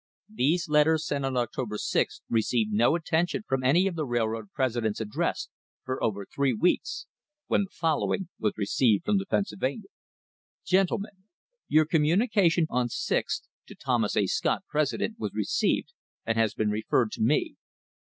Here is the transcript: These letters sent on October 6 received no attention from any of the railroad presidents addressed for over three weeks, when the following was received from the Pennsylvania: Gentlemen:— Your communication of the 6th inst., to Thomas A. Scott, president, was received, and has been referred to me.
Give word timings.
These 0.33 0.67
letters 0.67 1.05
sent 1.05 1.25
on 1.27 1.37
October 1.37 1.77
6 1.77 2.23
received 2.27 2.71
no 2.73 2.95
attention 2.95 3.43
from 3.47 3.63
any 3.63 3.85
of 3.85 3.93
the 3.93 4.03
railroad 4.03 4.49
presidents 4.51 4.99
addressed 4.99 5.51
for 5.83 6.01
over 6.03 6.25
three 6.25 6.55
weeks, 6.55 7.05
when 7.45 7.65
the 7.65 7.69
following 7.69 8.27
was 8.39 8.53
received 8.57 9.05
from 9.05 9.19
the 9.19 9.27
Pennsylvania: 9.27 9.89
Gentlemen:— 10.65 11.25
Your 11.67 11.85
communication 11.85 12.65
of 12.71 12.87
the 12.87 12.89
6th 12.89 13.13
inst., 13.19 13.47
to 13.67 13.75
Thomas 13.75 14.17
A. 14.17 14.25
Scott, 14.25 14.63
president, 14.67 15.19
was 15.19 15.33
received, 15.35 15.93
and 16.25 16.35
has 16.35 16.55
been 16.55 16.71
referred 16.71 17.11
to 17.11 17.21
me. 17.21 17.57